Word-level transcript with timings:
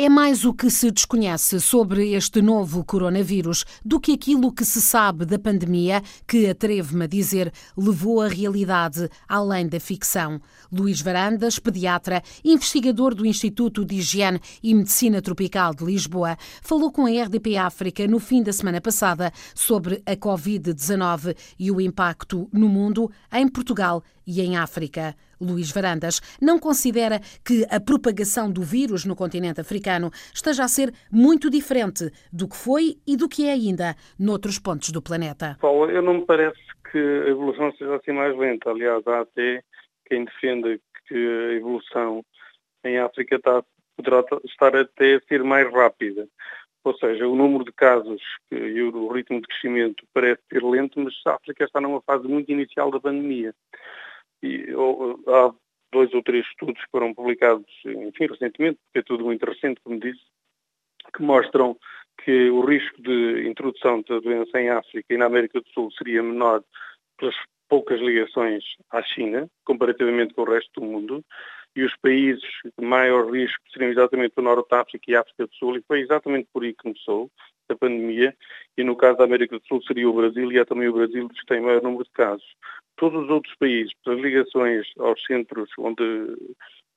É 0.00 0.08
mais 0.08 0.44
o 0.44 0.54
que 0.54 0.70
se 0.70 0.92
desconhece 0.92 1.58
sobre 1.58 2.12
este 2.12 2.40
novo 2.40 2.84
coronavírus 2.84 3.64
do 3.84 3.98
que 3.98 4.12
aquilo 4.12 4.52
que 4.52 4.64
se 4.64 4.80
sabe 4.80 5.24
da 5.24 5.40
pandemia 5.40 6.00
que, 6.24 6.46
atrevo-me 6.46 7.02
a 7.02 7.08
dizer, 7.08 7.52
levou 7.76 8.20
a 8.20 8.28
realidade 8.28 9.10
além 9.28 9.66
da 9.66 9.80
ficção. 9.80 10.40
Luís 10.70 11.00
Varandas, 11.00 11.58
pediatra, 11.58 12.22
investigador 12.44 13.12
do 13.12 13.26
Instituto 13.26 13.84
de 13.84 13.96
Higiene 13.96 14.40
e 14.62 14.72
Medicina 14.72 15.20
Tropical 15.20 15.74
de 15.74 15.84
Lisboa, 15.84 16.38
falou 16.62 16.92
com 16.92 17.04
a 17.04 17.10
RDP 17.10 17.56
África 17.56 18.06
no 18.06 18.20
fim 18.20 18.40
da 18.40 18.52
semana 18.52 18.80
passada 18.80 19.32
sobre 19.52 20.00
a 20.06 20.14
Covid-19 20.14 21.36
e 21.58 21.72
o 21.72 21.80
impacto 21.80 22.48
no 22.52 22.68
mundo, 22.68 23.10
em 23.32 23.48
Portugal 23.48 24.04
e 24.28 24.42
em 24.42 24.58
África. 24.58 25.14
Luís 25.40 25.72
Varandas 25.72 26.20
não 26.40 26.58
considera 26.58 27.18
que 27.42 27.64
a 27.70 27.80
propagação 27.80 28.52
do 28.52 28.60
vírus 28.60 29.06
no 29.06 29.16
continente 29.16 29.60
africano 29.60 30.10
esteja 30.34 30.64
a 30.64 30.68
ser 30.68 30.92
muito 31.10 31.48
diferente 31.48 32.10
do 32.30 32.46
que 32.46 32.56
foi 32.56 32.96
e 33.06 33.16
do 33.16 33.28
que 33.28 33.46
é 33.46 33.52
ainda 33.52 33.94
noutros 34.18 34.58
pontos 34.58 34.90
do 34.90 35.00
planeta. 35.00 35.56
Paulo, 35.60 35.90
eu 35.90 36.02
não 36.02 36.14
me 36.14 36.26
parece 36.26 36.58
que 36.92 36.98
a 36.98 37.28
evolução 37.30 37.72
seja 37.72 37.96
assim 37.96 38.12
mais 38.12 38.36
lenta. 38.36 38.70
Aliás, 38.70 39.06
há 39.06 39.20
até 39.20 39.62
quem 40.06 40.24
defenda 40.24 40.78
que 41.06 41.14
a 41.14 41.54
evolução 41.54 42.22
em 42.84 42.98
África 42.98 43.36
está, 43.36 43.62
poderá 43.96 44.24
estar 44.44 44.76
até 44.76 45.14
a 45.14 45.20
ser 45.20 45.42
mais 45.42 45.72
rápida. 45.72 46.28
Ou 46.84 46.96
seja, 46.96 47.26
o 47.26 47.36
número 47.36 47.64
de 47.64 47.72
casos 47.72 48.22
e 48.50 48.80
o 48.80 49.08
ritmo 49.08 49.40
de 49.40 49.46
crescimento 49.46 50.04
parece 50.14 50.40
ser 50.50 50.62
lento, 50.62 50.98
mas 51.00 51.14
a 51.26 51.34
África 51.34 51.64
está 51.64 51.80
numa 51.80 52.00
fase 52.02 52.26
muito 52.26 52.50
inicial 52.50 52.90
da 52.90 53.00
pandemia. 53.00 53.54
E 54.42 54.72
ou, 54.74 55.20
há 55.26 55.54
dois 55.92 56.12
ou 56.12 56.22
três 56.22 56.46
estudos 56.46 56.82
que 56.82 56.90
foram 56.90 57.14
publicados, 57.14 57.66
enfim, 57.84 58.26
recentemente, 58.26 58.78
porque 58.84 58.98
é 58.98 59.02
tudo 59.02 59.24
muito 59.24 59.44
recente, 59.44 59.80
como 59.82 59.98
disse, 59.98 60.22
que 61.14 61.22
mostram 61.22 61.76
que 62.24 62.50
o 62.50 62.60
risco 62.60 63.00
de 63.00 63.48
introdução 63.48 64.02
da 64.02 64.18
doença 64.20 64.60
em 64.60 64.68
África 64.68 65.14
e 65.14 65.16
na 65.16 65.26
América 65.26 65.60
do 65.60 65.68
Sul 65.70 65.90
seria 65.92 66.22
menor 66.22 66.62
pelas 67.16 67.34
poucas 67.68 68.00
ligações 68.00 68.64
à 68.90 69.02
China, 69.02 69.48
comparativamente 69.64 70.34
com 70.34 70.42
o 70.42 70.50
resto 70.50 70.80
do 70.80 70.86
mundo, 70.86 71.24
e 71.76 71.84
os 71.84 71.94
países 71.98 72.42
de 72.78 72.84
maior 72.84 73.30
risco 73.30 73.62
seriam 73.70 73.92
exatamente 73.92 74.34
o 74.36 74.42
Norte 74.42 74.68
da 74.70 74.80
África 74.80 75.04
e 75.10 75.14
a 75.14 75.20
África 75.20 75.46
do 75.46 75.54
Sul, 75.54 75.76
e 75.76 75.82
foi 75.82 76.00
exatamente 76.00 76.48
por 76.52 76.64
aí 76.64 76.72
que 76.72 76.82
começou 76.82 77.30
a 77.72 77.76
pandemia, 77.76 78.34
e 78.76 78.84
no 78.84 78.96
caso 78.96 79.18
da 79.18 79.24
América 79.24 79.58
do 79.58 79.66
Sul 79.66 79.82
seria 79.82 80.08
o 80.08 80.12
Brasil, 80.12 80.50
e 80.50 80.58
é 80.58 80.64
também 80.64 80.88
o 80.88 80.92
Brasil 80.92 81.28
que 81.28 81.46
tem 81.46 81.60
maior 81.60 81.82
número 81.82 82.04
de 82.04 82.10
casos. 82.10 82.46
Todos 82.96 83.24
os 83.24 83.30
outros 83.30 83.54
países, 83.56 83.92
pelas 84.04 84.20
ligações 84.20 84.86
aos 84.98 85.22
centros 85.24 85.70
onde 85.78 86.04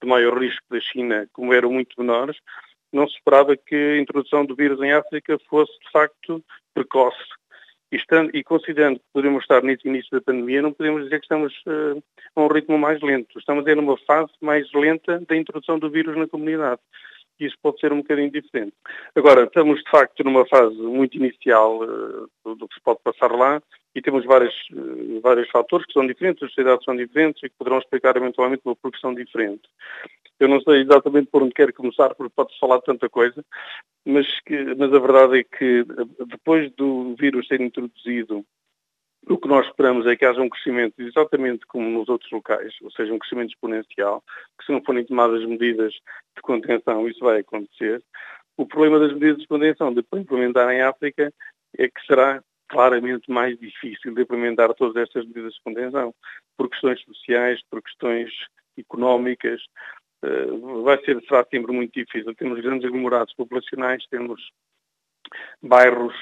de 0.01 0.07
maior 0.07 0.37
risco 0.39 0.65
da 0.69 0.79
China, 0.79 1.27
como 1.31 1.53
eram 1.53 1.71
muito 1.71 1.99
menores, 1.99 2.37
não 2.91 3.07
se 3.07 3.15
esperava 3.15 3.55
que 3.55 3.75
a 3.75 4.01
introdução 4.01 4.45
do 4.45 4.55
vírus 4.55 4.81
em 4.81 4.91
África 4.91 5.37
fosse, 5.49 5.71
de 5.79 5.91
facto, 5.91 6.43
precoce. 6.73 7.17
E, 7.91 7.97
estando, 7.97 8.35
e 8.35 8.43
considerando 8.43 8.99
que 8.99 9.05
podemos 9.13 9.43
estar 9.43 9.61
nesse 9.63 9.87
início 9.87 10.09
da 10.11 10.21
pandemia, 10.21 10.61
não 10.61 10.73
podemos 10.73 11.03
dizer 11.03 11.19
que 11.19 11.25
estamos 11.25 11.53
uh, 11.67 12.01
a 12.35 12.41
um 12.41 12.47
ritmo 12.47 12.77
mais 12.77 13.01
lento. 13.01 13.37
Estamos 13.37 13.65
a 13.67 13.75
numa 13.75 13.97
fase 13.97 14.31
mais 14.41 14.71
lenta 14.73 15.19
da 15.27 15.35
introdução 15.35 15.77
do 15.77 15.89
vírus 15.89 16.17
na 16.17 16.27
comunidade 16.27 16.81
isso 17.45 17.57
pode 17.61 17.79
ser 17.79 17.91
um 17.91 17.97
bocadinho 17.97 18.31
diferente. 18.31 18.73
Agora, 19.15 19.43
estamos 19.43 19.81
de 19.83 19.89
facto 19.89 20.23
numa 20.23 20.45
fase 20.45 20.75
muito 20.75 21.17
inicial 21.17 21.79
uh, 21.81 22.55
do 22.55 22.67
que 22.67 22.75
se 22.75 22.81
pode 22.81 22.99
passar 23.03 23.31
lá 23.31 23.61
e 23.93 24.01
temos 24.01 24.25
vários, 24.25 24.53
uh, 24.73 25.19
vários 25.21 25.49
fatores 25.49 25.85
que 25.85 25.93
são 25.93 26.05
diferentes, 26.05 26.43
as 26.43 26.49
sociedades 26.49 26.85
são 26.85 26.95
diferentes 26.95 27.43
e 27.43 27.49
que 27.49 27.55
poderão 27.57 27.79
explicar 27.79 28.15
eventualmente 28.15 28.61
uma 28.65 28.75
progressão 28.75 29.13
diferente. 29.13 29.63
Eu 30.39 30.47
não 30.47 30.59
sei 30.61 30.81
exatamente 30.81 31.29
por 31.31 31.43
onde 31.43 31.53
quero 31.53 31.73
começar, 31.73 32.15
porque 32.15 32.33
pode-se 32.35 32.59
falar 32.59 32.81
tanta 32.81 33.07
coisa, 33.07 33.45
mas, 34.05 34.27
que, 34.41 34.75
mas 34.75 34.91
a 34.93 34.99
verdade 34.99 35.39
é 35.39 35.43
que 35.43 35.85
depois 36.25 36.71
do 36.71 37.15
vírus 37.15 37.47
ser 37.47 37.61
introduzido 37.61 38.43
o 39.27 39.37
que 39.37 39.47
nós 39.47 39.67
esperamos 39.67 40.07
é 40.07 40.15
que 40.15 40.25
haja 40.25 40.41
um 40.41 40.49
crescimento 40.49 40.99
exatamente 40.99 41.65
como 41.67 41.89
nos 41.89 42.09
outros 42.09 42.31
locais, 42.31 42.73
ou 42.81 42.91
seja, 42.91 43.13
um 43.13 43.19
crescimento 43.19 43.49
exponencial, 43.49 44.23
que 44.57 44.65
se 44.65 44.71
não 44.71 44.83
forem 44.83 45.05
tomadas 45.05 45.45
medidas 45.45 45.93
de 45.93 46.41
contenção, 46.41 47.07
isso 47.07 47.19
vai 47.19 47.39
acontecer. 47.39 48.03
O 48.57 48.65
problema 48.65 48.99
das 48.99 49.13
medidas 49.13 49.37
de 49.37 49.47
contenção 49.47 49.93
de 49.93 50.03
implementar 50.13 50.69
em 50.71 50.81
África 50.81 51.31
é 51.77 51.87
que 51.87 52.05
será 52.05 52.43
claramente 52.67 53.29
mais 53.29 53.59
difícil 53.59 54.13
de 54.13 54.21
implementar 54.21 54.73
todas 54.73 54.95
estas 54.95 55.25
medidas 55.25 55.53
de 55.53 55.61
contenção, 55.61 56.15
por 56.57 56.69
questões 56.69 57.01
sociais, 57.03 57.61
por 57.69 57.81
questões 57.81 58.31
económicas, 58.77 59.61
eh, 60.23 60.45
vai 60.83 60.97
ser, 61.03 61.21
será 61.23 61.45
sempre 61.49 61.73
muito 61.73 61.93
difícil. 61.93 62.33
Temos 62.35 62.61
grandes 62.61 62.85
aglomerados 62.85 63.33
populacionais, 63.33 64.05
temos 64.09 64.41
bairros 65.61 66.15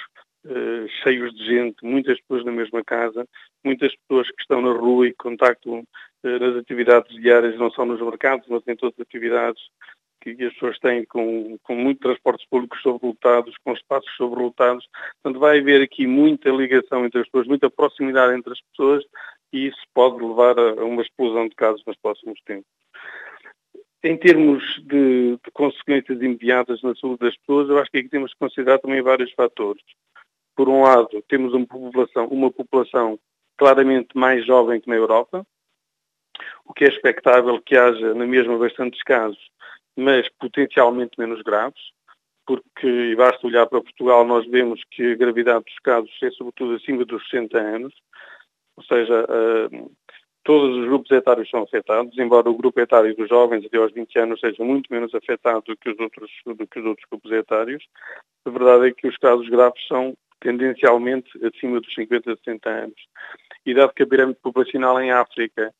uh, 0.46 0.88
cheios 1.04 1.34
de 1.36 1.46
gente, 1.46 1.84
muitas 1.84 2.20
pessoas 2.22 2.46
na 2.46 2.52
mesma 2.52 2.84
casa, 2.84 3.28
muitas 3.64 3.96
pessoas 3.96 4.30
que 4.32 4.42
estão 4.42 4.62
na 4.62 4.72
rua 4.72 5.08
e 5.08 5.14
contactam 5.14 5.80
uh, 5.80 6.40
nas 6.40 6.56
atividades 6.56 7.16
diárias, 7.16 7.58
não 7.58 7.72
só 7.72 7.86
nos 7.86 8.02
mercados, 8.02 8.48
mas 8.50 8.64
em 8.68 8.76
todas 8.76 8.96
as 9.00 9.06
atividades 9.06 9.62
que 10.22 10.32
as 10.32 10.54
pessoas 10.54 10.78
têm 10.80 11.06
com, 11.06 11.58
com 11.64 11.76
muitos 11.76 12.02
transportes 12.02 12.46
públicos 12.50 12.82
sobrelotados, 12.82 13.56
com 13.64 13.72
espaços 13.74 14.12
sobrelotados. 14.18 14.86
Portanto, 15.22 15.40
vai 15.40 15.60
haver 15.60 15.82
aqui 15.82 16.06
muita 16.06 16.50
ligação 16.50 17.06
entre 17.06 17.22
as 17.22 17.26
pessoas, 17.28 17.48
muita 17.48 17.70
proximidade 17.70 18.38
entre 18.38 18.52
as 18.52 18.62
pessoas 18.62 19.06
e 19.52 19.68
isso 19.68 19.82
pode 19.94 20.24
levar 20.24 20.60
a, 20.60 20.82
a 20.82 20.86
uma 20.86 21.02
explosão 21.02 21.48
de 21.48 21.56
casos 21.56 21.84
nos 21.86 21.98
próximos 21.98 22.40
tempos. 22.42 22.70
Em 24.04 24.18
termos 24.18 24.64
de, 24.86 25.38
de, 25.44 25.52
consequências 25.54 26.22
imediatas 26.22 26.82
na 26.82 26.96
saúde 26.96 27.20
das 27.20 27.38
pessoas, 27.38 27.70
eu 27.70 27.80
acho 27.80 27.92
que 27.92 27.98
aqui 27.98 28.10
temos 28.10 28.32
que 28.32 28.40
considerar 28.40 28.80
também 28.80 29.02
vários 29.02 29.32
fatores 29.34 29.84
por 30.60 30.68
um 30.68 30.82
lado, 30.82 31.24
temos 31.30 31.54
uma 31.54 31.66
população, 31.66 32.28
uma 32.28 32.52
população 32.52 33.18
claramente 33.58 34.10
mais 34.14 34.46
jovem 34.46 34.82
que 34.82 34.90
na 34.90 34.98
Europa, 34.98 35.48
o 36.66 36.74
que 36.74 36.84
é 36.84 36.90
expectável 36.90 37.62
que 37.62 37.78
haja 37.78 38.14
na 38.14 38.28
mesma 38.28 38.58
bastantes 38.58 39.02
casos, 39.04 39.40
mas 39.96 40.28
potencialmente 40.38 41.18
menos 41.18 41.42
graves, 41.44 41.80
porque, 42.46 42.86
e 42.86 43.16
basta 43.16 43.48
olhar 43.48 43.68
para 43.68 43.82
Portugal, 43.82 44.26
nós 44.26 44.46
vemos 44.48 44.82
que 44.92 45.14
a 45.14 45.16
gravidade 45.16 45.64
dos 45.64 45.80
casos 45.80 46.12
é 46.22 46.30
sobretudo 46.32 46.76
acima 46.76 47.06
dos 47.06 47.24
60 47.30 47.58
anos, 47.58 47.94
ou 48.76 48.84
seja, 48.84 49.24
uh, 49.30 49.92
todos 50.44 50.76
os 50.76 50.86
grupos 50.88 51.10
etários 51.12 51.50
são 51.50 51.64
afetados, 51.64 52.18
embora 52.18 52.50
o 52.50 52.58
grupo 52.58 52.82
etário 52.82 53.16
dos 53.16 53.30
jovens 53.30 53.66
até 53.66 53.78
aos 53.78 53.94
20 53.94 54.20
anos 54.20 54.42
seja 54.42 54.62
muito 54.62 54.92
menos 54.92 55.16
afetado 55.16 55.64
do 55.68 55.78
que 55.78 55.90
os 55.90 55.98
outros, 55.98 56.30
do 56.46 56.68
que 56.68 56.80
os 56.82 56.86
outros 56.86 57.08
grupos 57.10 57.32
etários. 57.32 57.88
A 58.44 58.50
verdade 58.50 58.90
é 58.90 58.92
que 58.92 59.08
os 59.08 59.16
casos 59.16 59.48
graves 59.48 59.88
são 59.88 60.18
tendencialmente 60.40 61.30
acima 61.46 61.80
dos 61.80 61.94
50 61.94 62.32
a 62.32 62.36
60 62.38 62.70
anos. 62.70 63.02
E 63.66 63.74
dado 63.74 63.94
que 63.94 64.04
a 64.04 64.08
pirâmide 64.08 64.40
populacional 64.42 65.00
em 65.02 65.12
África 65.12 65.74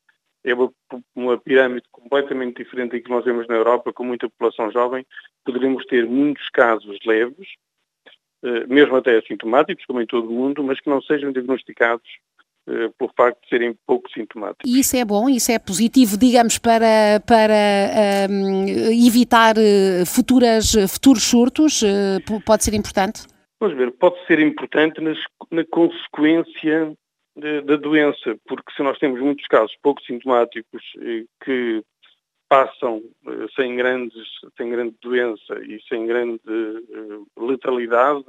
é 0.44 0.54
uma, 0.54 0.72
uma 1.14 1.38
pirâmide 1.38 1.86
completamente 1.90 2.62
diferente 2.62 2.92
da 2.92 3.00
que 3.00 3.10
nós 3.10 3.24
vemos 3.24 3.46
na 3.46 3.56
Europa, 3.56 3.92
com 3.92 4.04
muita 4.04 4.28
população 4.28 4.70
jovem, 4.70 5.06
poderíamos 5.44 5.84
ter 5.86 6.06
muitos 6.06 6.48
casos 6.50 6.98
leves, 7.04 7.48
eh, 8.42 8.66
mesmo 8.66 8.96
até 8.96 9.18
assintomáticos, 9.18 9.84
como 9.84 10.00
em 10.00 10.06
todo 10.06 10.28
o 10.28 10.32
mundo, 10.32 10.64
mas 10.64 10.80
que 10.80 10.88
não 10.88 11.02
sejam 11.02 11.30
diagnosticados 11.30 12.08
eh, 12.68 12.90
pelo 12.98 13.12
facto 13.14 13.42
de 13.42 13.48
serem 13.48 13.76
pouco 13.86 14.10
sintomáticos. 14.10 14.70
E 14.70 14.80
isso 14.80 14.96
é 14.96 15.04
bom, 15.04 15.28
isso 15.28 15.52
é 15.52 15.58
positivo, 15.58 16.16
digamos, 16.16 16.56
para, 16.58 17.20
para 17.26 18.28
um, 18.30 18.66
ehm, 18.66 19.06
evitar 19.06 19.56
eh, 19.58 20.04
futuras, 20.06 20.72
futuros 20.88 21.22
surtos? 21.22 21.82
Pode 22.46 22.64
ser 22.64 22.74
importante? 22.74 23.26
Vamos 23.60 23.76
ver, 23.76 23.92
pode 23.92 24.24
ser 24.26 24.40
importante 24.40 25.02
nas, 25.02 25.18
na 25.50 25.64
consequência 25.66 26.96
da 27.36 27.76
doença, 27.76 28.36
porque 28.46 28.72
se 28.74 28.82
nós 28.82 28.98
temos 28.98 29.20
muitos 29.20 29.46
casos 29.46 29.76
pouco 29.82 30.02
sintomáticos 30.02 30.82
eh, 30.98 31.24
que 31.44 31.82
passam 32.48 33.02
eh, 33.26 33.46
sem, 33.54 33.76
grandes, 33.76 34.26
sem 34.56 34.68
grande 34.70 34.96
doença 35.00 35.58
e 35.60 35.80
sem 35.88 36.06
grande 36.06 36.40
uh, 36.46 37.46
letalidade 37.46 38.24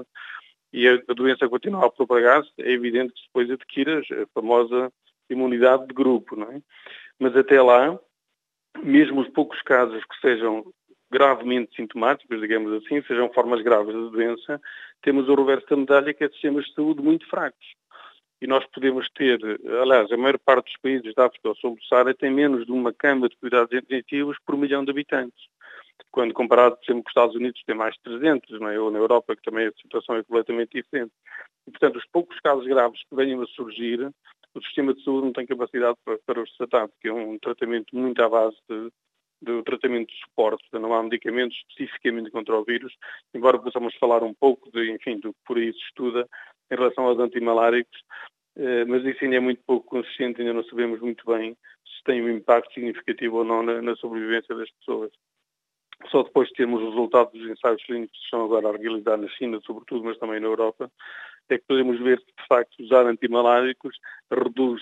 e 0.71 0.87
a, 0.87 1.13
doença 1.13 1.49
continua 1.49 1.87
a 1.87 1.91
propagar-se, 1.91 2.51
é 2.59 2.71
evidente 2.71 3.13
que 3.13 3.21
depois 3.25 3.49
adquire 3.49 4.01
a 4.13 4.27
famosa 4.33 4.93
imunidade 5.29 5.87
de 5.87 5.93
grupo, 5.93 6.35
não 6.35 6.51
é? 6.51 6.61
Mas 7.19 7.35
até 7.35 7.61
lá, 7.61 7.99
mesmo 8.83 9.21
os 9.21 9.29
poucos 9.29 9.61
casos 9.63 10.03
que 10.05 10.21
sejam 10.21 10.71
gravemente 11.11 11.75
sintomáticos, 11.75 12.39
digamos 12.39 12.71
assim, 12.73 13.01
sejam 13.03 13.31
formas 13.33 13.61
graves 13.61 13.93
da 13.93 14.09
doença, 14.09 14.61
temos 15.01 15.27
o 15.27 15.35
reverso 15.35 15.67
da 15.69 15.75
medalha 15.75 16.13
que 16.13 16.23
é 16.23 16.29
sistemas 16.29 16.65
de 16.65 16.73
saúde 16.73 17.01
muito 17.01 17.27
fracos. 17.29 17.75
E 18.41 18.47
nós 18.47 18.65
podemos 18.73 19.07
ter, 19.11 19.39
aliás, 19.81 20.11
a 20.11 20.17
maior 20.17 20.39
parte 20.39 20.65
dos 20.65 20.81
países 20.81 21.13
da 21.13 21.27
África 21.27 21.53
Sul 21.55 21.75
do 21.75 21.85
Saara 21.85 22.13
tem 22.13 22.31
menos 22.31 22.65
de 22.65 22.71
uma 22.71 22.91
cama 22.91 23.29
de 23.29 23.37
cuidados 23.37 23.71
intensivos 23.71 24.37
por 24.45 24.57
milhão 24.57 24.83
de 24.83 24.89
habitantes. 24.89 25.45
Quando 26.09 26.33
comparado, 26.33 26.75
por 26.77 26.85
exemplo, 26.85 27.03
com 27.03 27.09
os 27.09 27.11
Estados 27.11 27.35
Unidos, 27.35 27.61
tem 27.65 27.75
mais 27.75 27.93
de 27.95 28.01
300, 28.01 28.59
não 28.59 28.69
é? 28.69 28.79
ou 28.79 28.89
na 28.89 28.97
Europa, 28.97 29.35
que 29.35 29.43
também 29.43 29.67
a 29.67 29.71
situação 29.73 30.15
é 30.15 30.23
completamente 30.23 30.81
diferente. 30.81 31.11
E, 31.67 31.71
portanto, 31.71 31.97
os 31.97 32.05
poucos 32.07 32.39
casos 32.39 32.65
graves 32.65 32.99
que 33.07 33.15
venham 33.15 33.41
a 33.41 33.47
surgir, 33.47 34.09
o 34.55 34.61
sistema 34.63 34.93
de 34.93 35.03
saúde 35.03 35.25
não 35.25 35.33
tem 35.33 35.45
capacidade 35.45 35.97
para, 36.03 36.17
para 36.25 36.41
os 36.41 36.51
tratar, 36.57 36.87
porque 36.87 37.09
é 37.09 37.13
um 37.13 37.37
tratamento 37.37 37.95
muito 37.95 38.21
à 38.23 38.27
base 38.27 38.57
de, 38.67 38.91
do 39.41 39.63
tratamento 39.63 40.09
de 40.09 40.19
suporte, 40.19 40.63
não 40.73 40.93
há 40.93 41.01
medicamentos 41.01 41.57
especificamente 41.69 42.29
contra 42.29 42.55
o 42.55 42.63
vírus, 42.63 42.93
embora 43.33 43.59
possamos 43.59 43.95
falar 43.95 44.23
um 44.23 44.33
pouco 44.33 44.71
de, 44.71 44.91
enfim, 44.91 45.19
do 45.19 45.33
que 45.33 45.39
por 45.45 45.57
aí 45.57 45.73
se 45.73 45.79
estuda 45.79 46.27
em 46.69 46.75
relação 46.75 47.05
aos 47.05 47.19
antimaláricos, 47.19 47.99
eh, 48.55 48.85
mas 48.85 49.03
isso 49.03 49.23
ainda 49.23 49.37
é 49.37 49.39
muito 49.39 49.61
pouco 49.65 49.87
consistente, 49.87 50.41
ainda 50.41 50.53
não 50.53 50.63
sabemos 50.65 50.99
muito 50.99 51.25
bem 51.25 51.57
se 51.85 52.03
tem 52.05 52.21
um 52.21 52.29
impacto 52.29 52.73
significativo 52.73 53.37
ou 53.37 53.43
não 53.43 53.63
na, 53.63 53.81
na 53.81 53.95
sobrevivência 53.95 54.55
das 54.55 54.69
pessoas. 54.71 55.11
Só 56.09 56.23
depois 56.23 56.47
de 56.49 56.55
termos 56.55 56.81
os 56.81 56.89
resultados 56.89 57.33
dos 57.33 57.49
ensaios 57.49 57.83
clínicos 57.83 58.17
que 58.17 58.23
estão 58.23 58.45
agora 58.45 58.69
a 58.69 58.77
realizar 58.77 59.17
na 59.17 59.27
China, 59.29 59.59
sobretudo, 59.65 60.05
mas 60.05 60.17
também 60.17 60.39
na 60.39 60.47
Europa, 60.47 60.91
é 61.49 61.57
que 61.57 61.65
podemos 61.67 61.99
ver 61.99 62.19
que, 62.19 62.25
de 62.25 62.47
facto, 62.47 62.81
usar 62.81 63.05
antimaláricos 63.05 63.97
reduz 64.31 64.81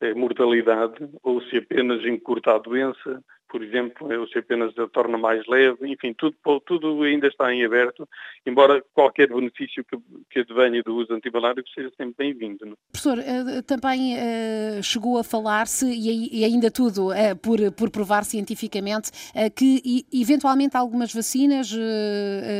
a 0.00 0.14
mortalidade 0.14 1.10
ou 1.22 1.42
se 1.42 1.58
apenas 1.58 2.04
encurta 2.04 2.54
a 2.54 2.58
doença 2.58 3.22
por 3.50 3.62
exemplo, 3.62 4.08
ou 4.18 4.28
se 4.28 4.38
apenas 4.38 4.76
a 4.78 4.86
torna 4.86 5.18
mais 5.18 5.44
leve, 5.46 5.90
enfim, 5.90 6.14
tudo, 6.16 6.36
tudo 6.64 7.02
ainda 7.02 7.26
está 7.26 7.52
em 7.52 7.64
aberto, 7.64 8.08
embora 8.46 8.82
qualquer 8.94 9.28
benefício 9.28 9.84
que, 9.84 9.98
que 10.30 10.40
advenha 10.40 10.82
do 10.82 10.94
uso 10.94 11.12
antibalárico 11.12 11.68
seja 11.74 11.90
sempre 11.96 12.14
bem-vindo. 12.16 12.64
É? 12.64 12.72
Professor, 12.92 13.18
eh, 13.18 13.62
também 13.62 14.14
uh, 14.14 14.82
chegou 14.82 15.18
a 15.18 15.24
falar-se, 15.24 15.86
e, 15.86 16.44
ainda 16.44 16.70
tudo 16.70 17.08
uh, 17.08 17.36
por, 17.42 17.58
por 17.72 17.90
provar 17.90 18.24
cientificamente, 18.24 19.10
que 19.56 20.04
eventualmente 20.12 20.76
algumas 20.76 21.12
vacinas, 21.12 21.72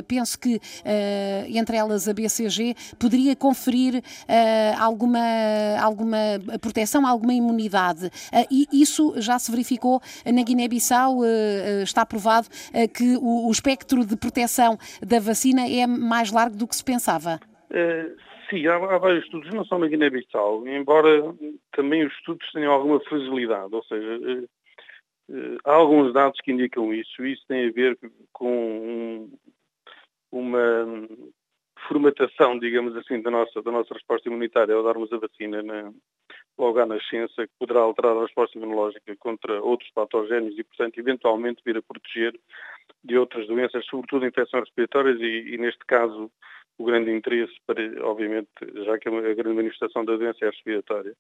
penso 0.09 0.39
que 0.39 0.61
entre 1.55 1.77
elas 1.77 2.09
a 2.09 2.15
BCG, 2.15 2.75
poderia 2.99 3.37
conferir 3.37 4.03
alguma, 4.79 5.21
alguma 5.81 6.19
proteção, 6.61 7.07
alguma 7.07 7.33
imunidade. 7.33 8.11
e 8.51 8.67
isso 8.73 9.15
já 9.19 9.39
se 9.39 9.51
verificou 9.51 10.01
na 10.25 10.43
Guiné-Bissau 10.43 10.80
Eh, 10.81 11.81
eh, 11.81 11.83
está 11.83 12.07
provado 12.07 12.49
eh, 12.73 12.89
que 12.89 13.17
o 13.21 13.51
espectro 13.51 14.05
de 14.05 14.17
proteção 14.17 14.79
da 15.07 15.21
vacina 15.21 15.69
é 15.69 15.87
mais 15.87 16.33
largo 16.33 16.57
do 16.57 16.67
que 16.67 16.75
se 16.75 16.85
pensava. 16.85 17.39
Sim, 18.49 18.67
há, 18.67 18.75
há, 18.75 18.99
vários 18.99 19.25
estudos, 19.25 19.53
não 19.55 19.65
só 19.65 19.79
na 19.79 19.87
Guiné-Bissau, 19.87 20.67
embora 20.67 21.35
também 21.73 22.05
os 22.05 22.13
estudos 22.15 22.51
tenham 22.53 22.73
alguma 22.73 22.99
fragilidade, 23.01 23.73
ou 23.73 23.85
seja, 23.85 24.49
há 25.65 25.73
alguns 25.73 26.13
dados 26.13 26.41
que 26.43 26.51
indicam 26.51 26.93
isso. 26.93 27.25
Isso 27.25 27.45
tem 27.47 27.69
a 27.69 27.73
ver 27.73 27.97
com 28.33 29.31
uma 30.33 31.07
formatação, 31.87 32.59
digamos 32.59 32.97
assim, 32.97 33.23
da 33.23 33.31
nossa, 33.31 33.63
da 33.63 33.71
nossa 33.71 33.95
resposta 33.95 34.29
imunitária 34.29 34.75
ao 34.75 34.83
darmos 34.83 35.13
a 35.13 35.19
vacina 35.19 35.63
na, 35.63 35.93
logo 36.61 36.79
à 36.79 36.87
nascença, 36.87 37.47
que 37.47 37.53
poderá 37.59 37.81
alterar 37.81 38.17
a 38.17 38.23
resposta 38.23 38.57
imunológica 38.59 39.17
contra 39.17 39.63
outros 39.63 39.91
patogénios 39.93 40.59
e, 40.59 40.63
portanto, 40.63 40.99
eventualmente 40.99 41.63
vir 41.65 41.79
a 41.79 41.83
proteger 41.83 42.39
de 43.03 43.17
outras 43.17 43.47
doenças, 43.47 43.85
sobretudo 43.87 44.27
infecções 44.27 44.65
respiratórias 44.65 45.19
e, 45.21 45.55
e 45.55 45.59
neste 45.59 45.85
caso, 45.87 46.31
o 46.79 46.85
grande 46.85 47.11
interesse, 47.11 47.55
para, 47.67 47.83
obviamente, 48.07 48.49
já 48.85 48.99
que 48.99 49.09
a 49.09 49.35
grande 49.35 49.57
manifestação 49.57 50.05
da 50.05 50.17
doença 50.17 50.45
é 50.45 50.51
respiratória. 50.51 51.15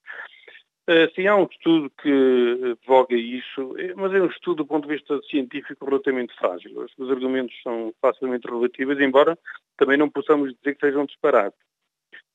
Uh, 0.88 1.08
sim, 1.14 1.26
há 1.26 1.36
um 1.36 1.44
estudo 1.44 1.90
que 2.02 2.76
advoga 2.80 3.14
isso, 3.14 3.78
eh, 3.78 3.94
mas 3.94 4.12
é 4.12 4.20
um 4.20 4.26
estudo 4.26 4.56
do 4.56 4.66
ponto 4.66 4.88
de 4.88 4.94
vista 4.94 5.20
científico 5.30 5.84
relativamente 5.84 6.34
frágil. 6.34 6.84
Os 6.98 7.10
argumentos 7.10 7.54
são 7.62 7.94
facilmente 8.00 8.48
relativos, 8.48 8.98
embora 8.98 9.38
também 9.76 9.96
não 9.96 10.10
possamos 10.10 10.52
dizer 10.54 10.74
que 10.74 10.86
sejam 10.86 11.04
disparados. 11.04 11.58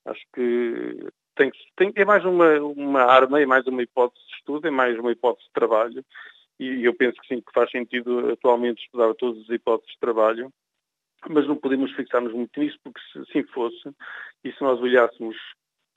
Acho 0.05 0.21
que 0.33 1.09
tem, 1.35 1.51
tem, 1.75 1.93
é 1.95 2.05
mais 2.05 2.23
uma, 2.25 2.59
uma 2.61 3.03
arma, 3.03 3.41
é 3.41 3.45
mais 3.45 3.65
uma 3.67 3.83
hipótese 3.83 4.25
de 4.27 4.35
estudo, 4.35 4.67
é 4.67 4.71
mais 4.71 4.97
uma 4.97 5.11
hipótese 5.11 5.47
de 5.47 5.53
trabalho. 5.53 6.05
E 6.59 6.85
eu 6.85 6.93
penso 6.93 7.19
que 7.21 7.27
sim, 7.27 7.41
que 7.41 7.51
faz 7.53 7.69
sentido 7.69 8.31
atualmente 8.31 8.83
estudar 8.83 9.13
todas 9.15 9.41
as 9.43 9.49
hipóteses 9.49 9.93
de 9.93 9.99
trabalho, 9.99 10.51
mas 11.29 11.47
não 11.47 11.57
podemos 11.57 11.91
fixar-nos 11.93 12.33
muito 12.33 12.57
nisso, 12.59 12.77
porque 12.83 13.01
se 13.11 13.19
assim 13.19 13.43
fosse, 13.47 13.89
e 14.43 14.51
se 14.51 14.61
nós 14.61 14.79
olhássemos 14.79 15.35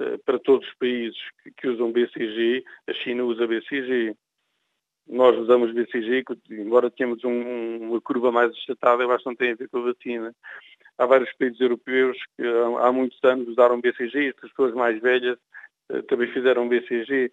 uh, 0.01 0.19
para 0.25 0.39
todos 0.39 0.67
os 0.67 0.75
países 0.75 1.19
que, 1.43 1.53
que, 1.53 1.69
usam 1.69 1.93
BCG, 1.93 2.65
a 2.89 2.93
China 2.95 3.25
usa 3.25 3.47
BCG, 3.47 4.17
nós 5.07 5.37
usamos 5.39 5.73
BCG, 5.73 6.25
embora 6.51 6.91
tenhamos 6.91 7.23
um, 7.25 7.91
uma 7.91 8.01
curva 8.01 8.33
mais 8.33 8.51
achatada, 8.53 9.03
eu 9.03 9.13
acho 9.13 9.25
que 9.25 9.31
não 9.31 9.37
tem 9.37 9.53
a 9.53 9.57
ver 9.57 9.69
com 9.69 9.79
a 9.79 9.93
vacina 9.93 10.35
há 10.99 11.07
vários 11.07 11.33
países 11.35 11.61
europeus 11.61 12.19
que 12.37 12.45
há 12.81 12.93
muitos 12.93 13.19
anos 13.25 13.49
usaram 13.49 13.81
BCG, 13.81 14.35
as 14.43 14.51
pessoas 14.51 14.75
mais 14.75 15.01
velhas 15.01 15.39
eh, 15.91 16.03
também 16.03 16.31
fizeram 16.33 16.69
BCG, 16.69 17.33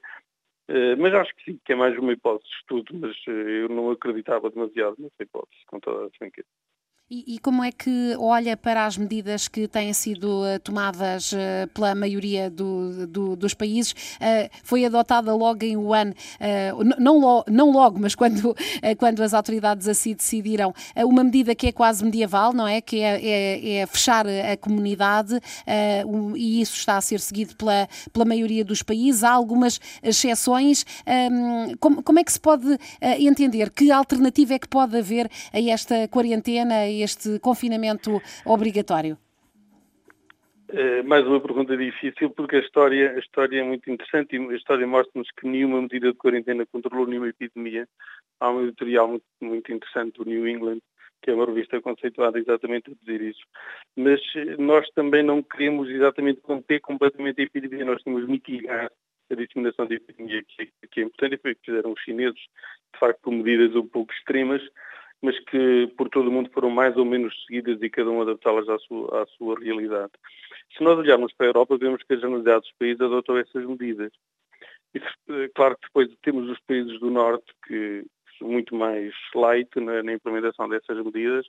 eh, 0.68 0.96
mas 0.96 1.14
acho 1.14 1.36
que 1.36 1.52
sim, 1.52 1.60
que 1.66 1.74
é 1.74 1.76
mais 1.76 1.98
uma 1.98 2.14
hipótese 2.14 2.50
de 2.50 2.56
estudo, 2.58 3.00
mas 3.00 3.16
eh, 3.28 3.64
eu 3.64 3.70
não 3.70 3.92
acreditava 3.92 4.50
demasiado 4.50 4.96
nessa 5.00 5.22
hipótese, 5.22 5.62
com 5.68 5.80
toda 5.80 6.08
a 6.08 6.10
franqueza. 6.18 6.48
E, 7.08 7.36
e, 7.36 7.38
como 7.38 7.64
é 7.64 7.72
que 7.72 8.16
olha 8.18 8.58
para 8.58 8.84
as 8.84 8.98
medidas 8.98 9.48
que 9.48 9.68
têm 9.68 9.94
sido 9.94 10.42
uh, 10.42 10.60
tomadas 10.60 11.34
uh, 11.34 11.68
pela 11.72 11.94
maioria 11.94 12.50
do, 12.50 13.06
do, 13.06 13.36
dos 13.36 13.54
países? 13.54 13.92
Uh, 13.92 14.50
foi 14.64 14.86
adotada 14.86 15.32
logo 15.36 15.64
em 15.64 15.78
Wuhan, 15.78 16.14
não, 16.98 17.20
lo, 17.20 17.46
não 17.48 17.70
logo, 17.70 18.00
mas 18.00 18.16
quando, 18.16 18.56
quando 18.98 19.22
as 19.22 19.36
autoridades 19.36 19.88
assim 19.88 20.16
decidiram, 20.16 20.74
uma 20.96 21.24
medida 21.24 21.54
que 21.54 21.68
é 21.68 21.72
quase 21.72 22.04
medieval, 22.04 22.54
não 22.54 22.68
é? 22.68 22.82
Que 22.82 23.02
é, 23.02 23.24
é, 23.24 23.76
é 23.76 23.86
fechar 23.86 24.26
a 24.28 24.58
comunidade 24.58 25.40
e 26.36 26.62
isso 26.62 26.76
está 26.76 26.98
a 26.98 27.02
ser 27.02 27.20
seguido 27.20 27.56
pela, 27.56 27.88
pela 28.12 28.26
maioria 28.26 28.66
dos 28.66 28.82
países. 28.82 29.24
Há 29.24 29.32
algumas 29.32 29.80
exceções. 30.02 30.86
Um, 31.06 31.76
como, 31.80 32.02
como 32.02 32.20
é 32.20 32.24
que 32.24 32.34
se 32.34 32.40
pode 32.40 32.80
entender? 33.20 33.70
Que 33.70 33.92
alternativa 33.92 34.56
é 34.56 34.60
que 34.60 34.68
pode 34.68 34.98
haver 34.98 35.30
a 35.54 35.62
esta 35.62 36.08
quarentena? 36.08 36.95
Este 37.04 37.40
confinamento 37.40 38.22
obrigatório? 38.46 39.18
É, 40.68 41.04
mais 41.04 41.26
uma 41.28 41.40
pergunta 41.40 41.78
difícil, 41.78 42.32
porque 42.32 42.56
a 42.56 42.60
história, 42.60 43.12
a 43.12 43.20
história 43.20 43.60
é 43.60 43.64
muito 43.64 43.90
interessante 43.90 44.36
e 44.36 44.40
a 44.40 44.56
história 44.56 44.86
mostra-nos 44.88 45.30
que 45.32 45.48
nenhuma 45.48 45.82
medida 45.82 46.12
de 46.12 46.18
quarentena 46.18 46.66
controlou 46.66 47.06
nenhuma 47.06 47.30
epidemia. 47.30 47.88
Há 48.40 48.50
um 48.50 48.64
editorial 48.64 49.08
muito, 49.08 49.26
muito 49.40 49.72
interessante 49.72 50.18
do 50.18 50.26
New 50.26 50.48
England, 50.48 50.80
que 51.22 51.32
é 51.32 51.34
uma 51.34 51.46
revista 51.46 51.80
conceituada 51.82 52.40
exatamente 52.40 52.92
a 52.92 52.96
dizer 52.96 53.22
isso. 53.22 53.46
Mas 53.96 54.20
eh, 54.36 54.58
nós 54.58 54.90
também 54.92 55.24
não 55.24 55.42
queremos 55.42 55.90
exatamente 55.90 56.42
conter 56.42 56.82
completamente 56.82 57.42
a 57.42 57.46
epidemia, 57.46 57.86
nós 57.86 58.02
temos 58.04 58.28
mitigar 58.28 58.92
a 59.32 59.36
disseminação 59.36 59.88
da 59.88 59.96
epidemia, 59.96 60.44
que 60.44 60.64
é, 60.64 60.88
que 60.88 61.00
é 61.00 61.04
importante, 61.04 61.38
foi 61.42 61.54
o 61.54 61.56
que 61.56 61.66
fizeram 61.66 61.94
os 61.94 62.02
chineses, 62.02 62.40
de 62.94 63.00
facto, 63.00 63.22
com 63.22 63.32
medidas 63.32 63.76
um 63.76 63.88
pouco 63.88 64.12
extremas, 64.14 64.62
mas 65.22 65.38
que 65.46 65.88
por 65.98 66.10
todo 66.10 66.28
o 66.28 66.32
mundo 66.32 66.50
foram 66.54 66.70
mais 66.70 66.96
ou 66.98 67.06
menos 67.06 67.34
seguidas 67.46 67.82
e 67.82 67.90
cada 67.90 68.10
um 68.10 68.22
adaptá-las 68.22 68.68
à 68.70 68.78
sua, 68.80 69.24
à 69.24 69.26
sua 69.28 69.60
realidade. 69.60 70.12
Se 70.78 70.84
nós 70.84 70.98
olharmos 70.98 71.34
para 71.34 71.48
a 71.48 71.50
Europa, 71.50 71.78
vemos 71.78 72.04
que 72.04 72.14
a 72.14 72.18
generalidade 72.18 72.62
dos 72.62 72.74
países 72.74 73.02
adotou 73.02 73.38
essas 73.38 73.66
medidas. 73.66 74.12
E, 74.94 75.00
eh, 75.00 75.50
claro 75.56 75.76
que 75.76 75.88
depois 75.88 76.10
temos 76.22 76.50
os 76.50 76.60
países 76.62 77.00
do 77.00 77.10
Norte 77.10 77.46
que 77.68 78.06
são 78.38 78.48
muito 78.48 78.76
mais 78.76 79.14
light 79.34 79.70
na, 79.80 80.04
na 80.04 80.14
implementação 80.14 80.68
dessas 80.70 80.98
medidas. 81.04 81.46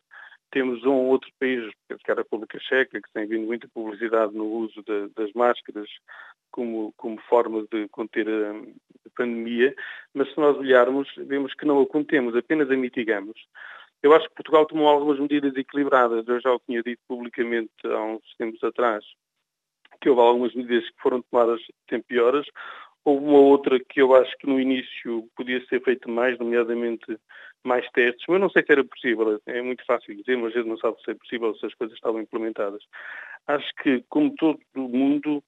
Temos 0.50 0.84
um 0.84 0.92
ou 0.92 1.06
outro 1.06 1.30
país, 1.38 1.70
que 1.88 2.10
é 2.10 2.12
a 2.12 2.16
República 2.16 2.58
Checa, 2.60 3.00
que 3.00 3.12
tem 3.12 3.26
vindo 3.26 3.46
muita 3.46 3.68
publicidade 3.68 4.34
no 4.34 4.46
uso 4.46 4.82
de, 4.82 5.08
das 5.14 5.32
máscaras 5.32 5.88
como, 6.50 6.92
como 6.96 7.20
forma 7.22 7.66
de 7.70 7.88
conter 7.88 8.26
a, 8.28 8.52
a, 8.52 9.10
pandemia, 9.14 9.74
mas 10.14 10.32
se 10.32 10.38
nós 10.38 10.56
olharmos, 10.56 11.08
vemos 11.16 11.52
que 11.54 11.66
não 11.66 11.80
a 11.82 11.86
contemos, 11.86 12.34
apenas 12.34 12.70
a 12.70 12.76
mitigamos. 12.76 13.34
Eu 14.02 14.14
acho 14.14 14.28
que 14.28 14.34
Portugal 14.34 14.66
tomou 14.66 14.88
algumas 14.88 15.18
medidas 15.18 15.54
equilibradas. 15.56 16.26
Eu 16.26 16.40
já 16.40 16.52
o 16.52 16.60
tinha 16.60 16.82
dito 16.82 17.00
publicamente 17.08 17.72
há 17.84 18.02
uns 18.02 18.36
tempos 18.38 18.62
atrás, 18.62 19.04
que 20.00 20.08
houve 20.08 20.22
algumas 20.22 20.54
medidas 20.54 20.88
que 20.88 21.02
foram 21.02 21.22
tomadas 21.22 21.60
pioras. 22.06 22.46
Houve 23.04 23.24
uma 23.24 23.38
outra 23.38 23.78
que 23.80 24.00
eu 24.00 24.14
acho 24.14 24.36
que 24.38 24.46
no 24.46 24.60
início 24.60 25.28
podia 25.36 25.64
ser 25.66 25.82
feito 25.82 26.10
mais, 26.10 26.38
nomeadamente 26.38 27.18
mais 27.64 27.88
testes, 27.90 28.24
mas 28.28 28.40
não 28.40 28.50
sei 28.50 28.62
se 28.64 28.72
era 28.72 28.84
possível. 28.84 29.40
É 29.46 29.62
muito 29.62 29.84
fácil 29.84 30.14
dizer, 30.14 30.36
mas 30.36 30.52
a 30.52 30.58
gente 30.58 30.68
não 30.68 30.78
sabe 30.78 31.00
se 31.02 31.10
é 31.10 31.14
possível, 31.14 31.54
se 31.56 31.66
as 31.66 31.74
coisas 31.74 31.96
estavam 31.96 32.20
implementadas. 32.20 32.82
Acho 33.46 33.74
que, 33.82 34.04
como 34.08 34.34
todo 34.34 34.60
mundo, 34.74 35.42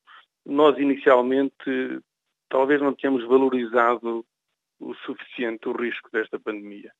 nós 0.44 0.78
inicialmente 0.78 2.00
talvez 2.48 2.80
não 2.80 2.94
tenhamos 2.94 3.24
valorizado 3.26 4.24
o 4.80 4.94
suficiente 4.94 5.68
o 5.68 5.72
risco 5.72 6.08
desta 6.12 6.38
pandemia. 6.38 6.92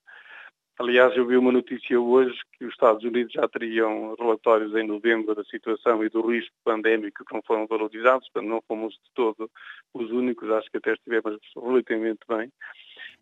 Aliás, 0.79 1.17
eu 1.17 1.27
vi 1.27 1.37
uma 1.37 1.51
notícia 1.51 2.01
hoje 2.01 2.39
que 2.57 2.65
os 2.65 2.73
Estados 2.73 3.03
Unidos 3.03 3.33
já 3.33 3.49
teriam 3.49 4.15
relatórios 4.17 4.73
em 4.77 4.87
novembro 4.87 5.35
da 5.35 5.43
situação 5.45 6.05
e 6.05 6.09
do 6.09 6.25
risco 6.25 6.55
pandémico 6.63 7.25
que 7.25 7.35
não 7.35 7.43
foram 7.43 7.67
valorizados, 7.67 8.29
portanto 8.31 8.49
não 8.49 8.63
fomos 8.63 8.95
de 8.95 9.11
todo 9.13 9.51
os 9.93 10.11
únicos, 10.13 10.49
acho 10.51 10.71
que 10.71 10.77
até 10.77 10.93
estivemos 10.93 11.41
relativamente 11.57 12.21
bem. 12.29 12.53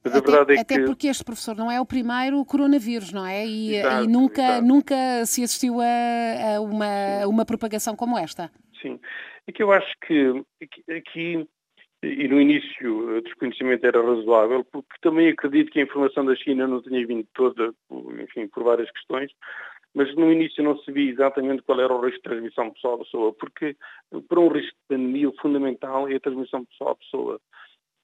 Mas 0.04 0.14
até, 0.14 0.18
a 0.18 0.30
verdade 0.30 0.58
é 0.58 0.60
até 0.60 0.76
que... 0.76 0.84
porque 0.84 1.08
este 1.08 1.24
professor 1.24 1.56
não 1.56 1.70
é 1.70 1.80
o 1.80 1.86
primeiro 1.86 2.44
coronavírus, 2.44 3.12
não 3.12 3.26
é? 3.26 3.44
E, 3.46 3.76
exato, 3.76 4.04
e 4.04 4.06
nunca, 4.08 4.60
nunca 4.60 4.94
se 5.26 5.42
assistiu 5.42 5.80
a, 5.80 6.56
a 6.56 6.60
uma, 6.60 7.26
uma 7.26 7.44
propagação 7.44 7.96
como 7.96 8.16
esta. 8.16 8.50
Sim, 8.80 9.00
é 9.46 9.52
que 9.52 9.62
eu 9.62 9.72
acho 9.72 9.92
que 10.06 10.44
aqui 10.92 11.46
e 12.02 12.28
no 12.28 12.40
início 12.40 13.16
o 13.16 13.22
desconhecimento 13.22 13.86
era 13.86 14.02
razoável, 14.02 14.64
porque 14.64 14.96
também 15.00 15.28
acredito 15.28 15.72
que 15.72 15.80
a 15.80 15.82
informação 15.82 16.24
da 16.24 16.36
China 16.36 16.66
não 16.66 16.82
tinha 16.82 17.04
vindo 17.06 17.26
toda, 17.34 17.74
enfim, 18.22 18.46
por 18.48 18.62
várias 18.62 18.90
questões, 18.90 19.32
mas 19.94 20.14
no 20.14 20.30
início 20.30 20.62
não 20.62 20.78
se 20.78 20.92
via 20.92 21.10
exatamente 21.10 21.62
qual 21.62 21.80
era 21.80 21.92
o 21.92 22.00
risco 22.00 22.18
de 22.18 22.22
transmissão 22.22 22.70
pessoa 22.70 22.94
a 22.94 22.98
pessoa, 22.98 23.32
porque 23.32 23.76
para 24.28 24.40
um 24.40 24.48
risco 24.48 24.72
de 24.72 24.88
pandemia 24.88 25.28
o 25.28 25.36
fundamental 25.40 26.08
é 26.08 26.16
a 26.16 26.20
transmissão 26.20 26.64
pessoa 26.66 26.92
a 26.92 26.96
pessoa. 26.96 27.40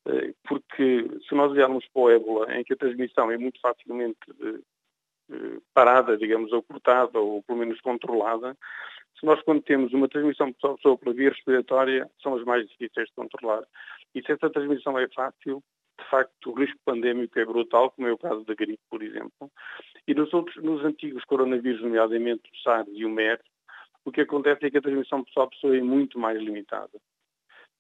Eh, 0.06 0.34
porque 0.46 1.08
se 1.28 1.34
nós 1.34 1.52
olharmos 1.52 1.86
para 1.88 2.02
o 2.02 2.10
ébola, 2.10 2.54
em 2.56 2.64
que 2.64 2.72
a 2.72 2.76
transmissão 2.76 3.30
é 3.30 3.38
muito 3.38 3.60
facilmente 3.60 4.18
eh, 4.40 4.60
eh, 5.30 5.58
parada, 5.72 6.16
digamos, 6.16 6.52
ou 6.52 6.62
cortada, 6.62 7.18
ou 7.18 7.42
pelo 7.42 7.58
menos 7.58 7.80
controlada, 7.80 8.56
se 9.18 9.26
nós 9.26 9.40
quando 9.42 9.62
temos 9.62 9.92
uma 9.92 10.08
transmissão 10.08 10.52
pessoa 10.52 10.74
a 10.74 10.76
pessoa 10.76 10.98
pela 10.98 11.14
via 11.14 11.30
respiratória, 11.30 12.10
são 12.22 12.34
as 12.34 12.44
mais 12.44 12.68
difíceis 12.68 13.08
de 13.08 13.14
controlar. 13.14 13.62
E 14.14 14.22
se 14.22 14.32
essa 14.32 14.50
transmissão 14.50 14.98
é 14.98 15.08
fácil, 15.08 15.62
de 15.98 16.10
facto, 16.10 16.50
o 16.50 16.54
risco 16.54 16.78
pandémico 16.84 17.38
é 17.38 17.44
brutal, 17.44 17.90
como 17.92 18.08
é 18.08 18.12
o 18.12 18.18
caso 18.18 18.44
da 18.44 18.54
gripe, 18.54 18.82
por 18.90 19.02
exemplo. 19.02 19.50
E 20.06 20.14
nos, 20.14 20.32
outros, 20.34 20.60
nos 20.62 20.84
antigos 20.84 21.24
coronavírus, 21.24 21.80
nomeadamente 21.82 22.50
o 22.52 22.56
SARS 22.62 22.88
e 22.92 23.04
o 23.04 23.10
MERS, 23.10 23.44
o 24.04 24.10
que 24.10 24.22
acontece 24.22 24.66
é 24.66 24.70
que 24.70 24.78
a 24.78 24.82
transmissão 24.82 25.22
pessoa 25.22 25.46
a 25.46 25.50
pessoa 25.50 25.76
é 25.76 25.80
muito 25.80 26.18
mais 26.18 26.40
limitada. 26.40 26.98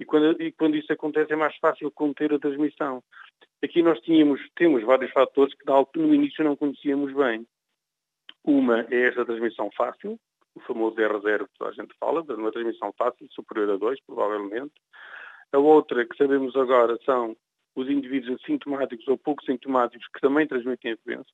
E 0.02 0.04
quando, 0.04 0.42
e 0.42 0.50
quando 0.50 0.76
isso 0.76 0.92
acontece 0.92 1.32
é 1.32 1.36
mais 1.36 1.56
fácil 1.58 1.88
conter 1.92 2.34
a 2.34 2.38
transmissão. 2.38 3.00
Aqui 3.62 3.82
nós 3.82 4.00
tínhamos, 4.00 4.40
temos 4.56 4.82
vários 4.82 5.12
fatores 5.12 5.54
que 5.54 5.64
no 6.00 6.12
início 6.12 6.42
não 6.42 6.56
conhecíamos 6.56 7.14
bem. 7.14 7.46
Uma 8.42 8.80
é 8.90 9.06
esta 9.06 9.24
transmissão 9.24 9.70
fácil, 9.76 10.18
o 10.56 10.60
famoso 10.62 10.96
R0 10.96 11.46
que 11.56 11.64
a 11.64 11.70
gente 11.70 11.94
fala, 12.00 12.22
uma 12.22 12.50
transmissão 12.50 12.92
fácil, 12.98 13.28
superior 13.30 13.70
a 13.70 13.76
2, 13.76 14.00
provavelmente. 14.04 14.72
A 15.52 15.58
outra 15.58 16.04
que 16.04 16.16
sabemos 16.16 16.56
agora 16.56 16.98
são 17.04 17.36
os 17.76 17.88
indivíduos 17.88 18.40
assintomáticos 18.42 19.06
ou 19.06 19.16
pouco 19.16 19.44
sintomáticos 19.44 20.08
que 20.08 20.20
também 20.20 20.48
transmitem 20.48 20.94
a 20.94 20.96
doença. 21.06 21.30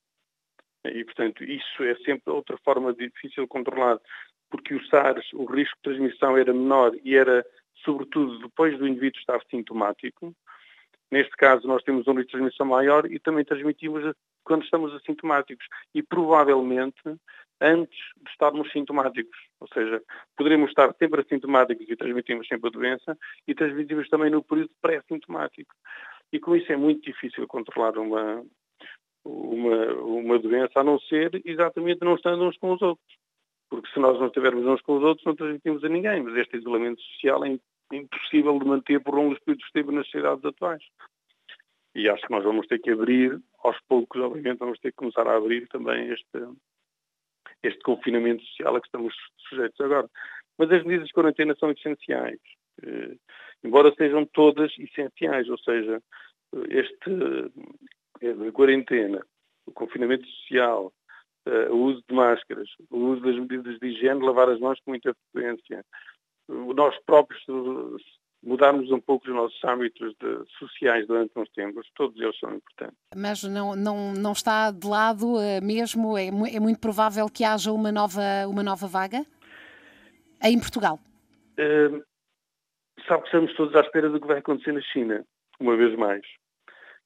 E, 0.85 1.03
portanto, 1.03 1.43
isso 1.43 1.83
é 1.83 1.95
sempre 2.05 2.31
outra 2.31 2.55
forma 2.63 2.93
difícil 2.93 3.43
de 3.43 3.49
controlar, 3.49 3.99
porque 4.51 4.75
o 4.75 4.85
SARS, 4.85 5.27
o 5.33 5.45
risco 5.45 5.75
de 5.77 5.81
transmissão 5.81 6.37
era 6.37 6.53
menor 6.53 6.95
e 7.03 7.15
era, 7.15 7.43
sobretudo, 7.83 8.39
depois 8.39 8.77
do 8.77 8.87
indivíduo 8.87 9.19
estar 9.19 9.41
sintomático. 9.49 10.33
Neste 11.11 11.35
caso, 11.37 11.67
nós 11.67 11.83
temos 11.83 12.07
um 12.07 12.11
risco 12.11 12.27
de 12.27 12.31
transmissão 12.31 12.65
maior 12.65 13.11
e 13.11 13.19
também 13.19 13.43
transmitimos 13.43 14.13
quando 14.43 14.63
estamos 14.63 14.93
assintomáticos. 14.93 15.65
E 15.93 16.03
provavelmente 16.03 17.01
antes 17.61 17.99
de 18.23 18.29
estarmos 18.31 18.71
sintomáticos. 18.71 19.37
Ou 19.59 19.67
seja, 19.73 20.01
poderemos 20.37 20.69
estar 20.69 20.93
sempre 20.95 21.21
assintomáticos 21.21 21.89
e 21.89 21.95
transmitimos 21.95 22.47
sempre 22.47 22.69
a 22.69 22.71
doença 22.71 23.17
e 23.47 23.53
transmitimos 23.53 24.07
também 24.09 24.29
no 24.29 24.43
período 24.43 24.71
pré-sintomático. 24.81 25.73
E 26.31 26.39
com 26.39 26.55
isso 26.55 26.71
é 26.71 26.77
muito 26.77 27.01
difícil 27.01 27.47
controlar 27.47 27.97
uma, 27.97 28.43
uma, 29.25 29.93
uma 29.95 30.39
doença, 30.39 30.79
a 30.79 30.83
não 30.83 30.99
ser 30.99 31.41
exatamente 31.43 32.01
não 32.01 32.15
estando 32.15 32.43
uns 32.43 32.57
com 32.57 32.73
os 32.73 32.81
outros. 32.81 33.18
Porque 33.69 33.89
se 33.93 33.99
nós 33.99 34.19
não 34.19 34.27
estivermos 34.27 34.65
uns 34.65 34.81
com 34.81 34.97
os 34.97 35.03
outros, 35.03 35.25
não 35.25 35.35
transmitimos 35.35 35.83
a 35.83 35.89
ninguém. 35.89 36.23
Mas 36.23 36.35
este 36.35 36.57
isolamento 36.57 37.01
social 37.01 37.45
é 37.45 37.59
impossível 37.93 38.57
de 38.59 38.65
manter 38.65 38.99
por 39.01 39.15
longos 39.15 39.39
períodos 39.39 39.65
de 39.73 39.91
nas 39.91 40.05
sociedades 40.05 40.45
atuais. 40.45 40.83
E 41.95 42.07
acho 42.07 42.25
que 42.25 42.31
nós 42.31 42.43
vamos 42.43 42.67
ter 42.67 42.79
que 42.79 42.91
abrir, 42.91 43.39
aos 43.63 43.79
poucos, 43.87 44.21
obviamente, 44.21 44.59
vamos 44.59 44.79
ter 44.79 44.91
que 44.91 44.97
começar 44.97 45.27
a 45.27 45.35
abrir 45.35 45.67
também 45.67 46.09
este, 46.09 46.47
este 47.63 47.79
confinamento 47.81 48.43
social 48.45 48.75
a 48.75 48.81
que 48.81 48.87
estamos 48.87 49.13
sujeitos 49.49 49.79
agora. 49.81 50.09
Mas 50.57 50.71
as 50.71 50.83
medidas 50.83 51.07
de 51.07 51.13
quarentena 51.13 51.55
são 51.55 51.71
essenciais, 51.71 52.39
eh, 52.83 53.15
embora 53.63 53.93
sejam 53.95 54.25
todas 54.25 54.71
essenciais, 54.77 55.49
ou 55.49 55.57
seja, 55.57 56.01
este, 56.69 57.11
eh, 58.21 58.47
a 58.47 58.51
quarentena, 58.51 59.25
o 59.65 59.71
confinamento 59.71 60.27
social, 60.27 60.91
eh, 60.91 60.98
o 61.71 61.75
uso 61.75 62.03
de 62.07 62.15
máscaras, 62.15 62.69
o 62.89 62.97
uso 62.97 63.21
das 63.21 63.35
medidas 63.35 63.79
de 63.79 63.87
higiene, 63.87 64.25
lavar 64.25 64.49
as 64.49 64.59
mãos 64.59 64.79
com 64.85 64.91
muita 64.91 65.15
frequência, 65.31 65.83
nós 66.47 66.95
próprios 67.05 67.43
mudarmos 68.43 68.89
um 68.91 68.99
pouco 68.99 69.27
os 69.27 69.35
nossos 69.35 69.63
hábitos 69.63 70.13
de, 70.19 70.45
sociais 70.57 71.05
durante 71.07 71.37
uns 71.37 71.49
tempos, 71.49 71.87
todos 71.95 72.19
eles 72.19 72.37
são 72.39 72.55
importantes. 72.55 72.97
Mas 73.15 73.43
não, 73.43 73.75
não, 73.75 74.13
não 74.13 74.31
está 74.31 74.71
de 74.71 74.87
lado 74.87 75.35
uh, 75.35 75.61
mesmo, 75.61 76.17
é, 76.17 76.27
é, 76.27 76.59
muito 76.59 76.79
provável 76.79 77.27
que 77.29 77.43
haja 77.43 77.71
uma 77.71 77.91
nova, 77.91 78.21
uma 78.47 78.63
nova 78.63 78.87
vaga 78.87 79.25
em 80.43 80.57
Portugal? 80.59 80.99
Uh, 81.59 82.03
sabe 83.07 83.21
que 83.23 83.27
estamos 83.27 83.53
todos 83.55 83.75
à 83.75 83.81
espera 83.81 84.09
do 84.09 84.19
que 84.19 84.27
vai 84.27 84.39
acontecer 84.39 84.71
na 84.71 84.81
China, 84.81 85.25
uma 85.59 85.75
vez 85.75 85.95
mais. 85.97 86.25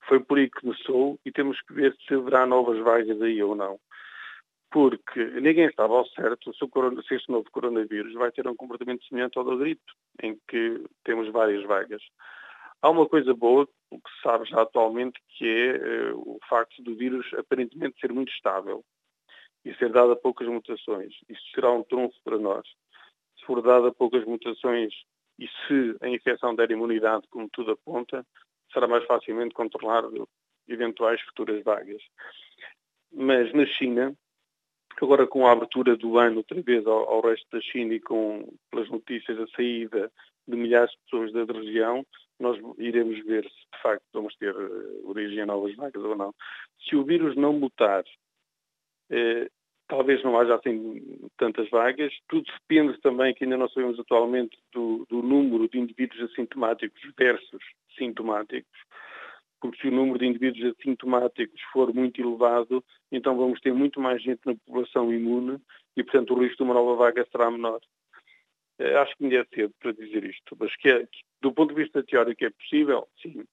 Foi 0.07 0.19
por 0.19 0.37
aí 0.37 0.49
que 0.49 0.61
começou 0.61 1.17
e 1.25 1.31
temos 1.31 1.59
que 1.61 1.73
ver 1.73 1.95
se 2.07 2.13
haverá 2.13 2.45
novas 2.45 2.77
vagas 2.79 3.21
aí 3.21 3.41
ou 3.41 3.55
não 3.55 3.79
porque 4.73 5.23
ninguém 5.39 5.67
estava 5.67 5.93
ao 5.93 6.07
certo 6.07 6.51
se, 6.51 6.67
corona, 6.67 6.99
se, 7.03 7.13
este 7.13 7.31
novo 7.31 7.47
coronavírus 7.51 8.11
vai 8.15 8.31
ter 8.31 8.47
um 8.47 8.55
comportamento 8.55 9.05
semelhante 9.05 9.37
ao 9.37 9.43
da 9.43 9.55
gripe, 9.55 9.83
em 10.23 10.35
que 10.47 10.83
temos 11.03 11.31
várias 11.31 11.63
vagas. 11.63 12.01
Há 12.81 12.89
uma 12.89 13.07
coisa 13.07 13.35
boa, 13.35 13.69
o 13.91 14.01
que 14.01 14.09
se 14.09 14.21
sabe 14.23 14.49
já 14.49 14.63
atualmente, 14.63 15.21
que 15.37 15.47
é 15.47 16.11
uh, 16.11 16.17
o 16.17 16.39
facto 16.49 16.81
do 16.81 16.95
vírus 16.95 17.31
aparentemente 17.35 17.99
ser 18.01 18.11
muito 18.11 18.33
estável 18.33 18.83
e 19.63 19.75
ser 19.75 19.91
dado 19.91 20.13
a 20.13 20.15
poucas 20.15 20.47
mutações. 20.47 21.13
Isso 21.29 21.51
será 21.53 21.71
um 21.71 21.83
trunfo 21.83 22.17
para 22.23 22.39
nós. 22.39 22.67
Se 23.37 23.45
for 23.45 23.61
dado 23.61 23.85
a 23.85 23.93
poucas 23.93 24.25
mutações 24.25 24.91
e 25.37 25.47
se 25.47 25.95
a 26.01 26.09
infecção 26.09 26.55
der 26.55 26.71
imunidade, 26.71 27.27
como 27.29 27.47
tudo 27.47 27.73
aponta, 27.73 28.25
será 28.73 28.87
mais 28.87 29.05
facilmente 29.05 29.53
controlar 29.53 30.03
eventuais 30.67 31.21
futuras 31.21 31.63
vagas. 31.63 32.01
Mas 33.11 33.53
na 33.53 33.67
China, 33.67 34.17
Agora, 35.01 35.27
com 35.27 35.45
a 35.45 35.51
abertura 35.51 35.95
do 35.95 36.17
ano 36.17 36.37
outra 36.37 36.61
vez 36.61 36.85
ao, 36.85 37.09
ao 37.09 37.21
resto 37.21 37.47
da 37.51 37.61
China 37.61 37.93
e 37.93 37.99
com, 37.99 38.53
pelas 38.71 38.89
notícias, 38.89 39.39
a 39.39 39.47
saída 39.55 40.11
de 40.47 40.55
milhares 40.55 40.91
de 40.91 40.97
pessoas 41.05 41.33
da 41.33 41.51
região, 41.51 42.05
nós 42.39 42.57
iremos 42.77 43.23
ver 43.25 43.43
se 43.43 43.75
de 43.75 43.81
facto 43.81 44.03
vamos 44.13 44.35
ter 44.35 44.53
eh, 44.53 45.01
origem 45.05 45.41
a 45.41 45.45
novas 45.45 45.75
vagas 45.75 46.03
ou 46.03 46.15
não. 46.15 46.33
Se 46.87 46.95
o 46.95 47.03
vírus 47.03 47.35
não 47.35 47.53
mutar, 47.53 48.03
eh, 49.09 49.49
talvez 49.87 50.23
não 50.23 50.37
haja 50.37 50.55
assim 50.55 51.29
tantas 51.37 51.69
vagas. 51.69 52.13
Tudo 52.27 52.45
depende 52.59 52.99
também, 53.01 53.33
que 53.33 53.43
ainda 53.43 53.57
não 53.57 53.69
sabemos 53.69 53.99
atualmente, 53.99 54.57
do, 54.73 55.05
do 55.09 55.21
número 55.21 55.69
de 55.69 55.79
indivíduos 55.79 56.31
assintomáticos 56.31 57.01
versus 57.17 57.63
sintomáticos 57.97 58.71
porque 59.63 59.79
se 59.79 59.87
o 59.87 59.91
número 59.91 60.19
de 60.19 60.25
indivíduos 60.25 60.75
assintomáticos 60.77 61.61
for 61.71 61.93
muito 61.93 62.19
elevado, 62.19 62.83
então 63.09 63.37
vamos 63.37 63.61
ter 63.61 63.73
muito 63.73 63.97
mais 63.97 64.21
gente 64.21 64.41
na 64.45 64.53
população 64.55 65.13
imune 65.13 65.57
e, 65.95 66.03
portanto, 66.03 66.33
o 66.33 66.41
risco 66.41 66.57
de 66.57 66.63
uma 66.63 66.73
nova 66.73 66.95
vaga 66.97 67.25
será 67.31 67.49
menor. 67.49 67.79
Eh, 68.77 68.93
acho 68.97 69.15
que 69.15 69.23
ainda 69.23 69.37
é 69.37 69.45
cedo 69.55 69.73
para 69.79 69.93
dizer 69.93 70.25
isto, 70.25 70.57
mas 70.59 70.75
que, 70.75 70.89
é, 70.89 71.07
do 71.41 71.53
ponto 71.53 71.73
de 71.73 71.81
vista 71.81 72.03
teórico 72.03 72.43
é 72.43 72.49
possível, 72.49 73.07
sim 73.21 73.45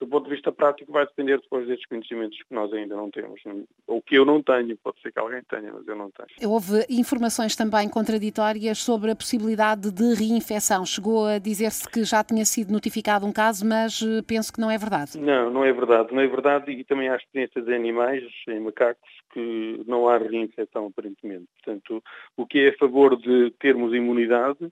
do 0.00 0.06
ponto 0.06 0.24
de 0.24 0.34
vista 0.34 0.52
prático 0.52 0.92
vai 0.92 1.06
depender 1.06 1.40
depois 1.40 1.66
destes 1.66 1.86
conhecimentos 1.86 2.38
que 2.38 2.54
nós 2.54 2.72
ainda 2.72 2.94
não 2.94 3.10
temos, 3.10 3.40
ou 3.86 4.02
que 4.02 4.16
eu 4.16 4.24
não 4.24 4.42
tenho, 4.42 4.76
pode 4.76 5.00
ser 5.00 5.12
que 5.12 5.18
alguém 5.18 5.42
tenha, 5.48 5.72
mas 5.72 5.86
eu 5.86 5.96
não 5.96 6.10
tenho. 6.10 6.50
Houve 6.50 6.84
informações 6.88 7.56
também 7.56 7.88
contraditórias 7.88 8.78
sobre 8.78 9.10
a 9.10 9.16
possibilidade 9.16 9.90
de 9.90 10.14
reinfecção. 10.14 10.84
Chegou 10.84 11.26
a 11.26 11.38
dizer-se 11.38 11.88
que 11.88 12.04
já 12.04 12.22
tinha 12.22 12.44
sido 12.44 12.72
notificado 12.72 13.26
um 13.26 13.32
caso, 13.32 13.66
mas 13.66 14.02
eh, 14.02 14.22
penso 14.26 14.52
que 14.52 14.60
não 14.60 14.70
é 14.70 14.76
verdade. 14.76 15.18
Não, 15.18 15.50
não 15.50 15.64
é 15.64 15.72
verdade. 15.72 16.14
Não 16.14 16.20
é 16.20 16.26
verdade 16.26 16.70
e 16.70 16.84
também 16.84 17.08
há 17.08 17.16
experiências 17.16 17.66
em 17.66 17.74
animais, 17.74 18.22
em 18.48 18.60
macacos, 18.60 19.10
que 19.32 19.82
não 19.86 20.08
há 20.08 20.18
reinfecção 20.18 20.86
aparentemente. 20.86 21.46
Portanto, 21.62 22.02
o 22.36 22.46
que 22.46 22.60
é 22.60 22.68
a 22.68 22.76
favor 22.76 23.16
de 23.16 23.50
termos 23.58 23.94
imunidade 23.94 24.70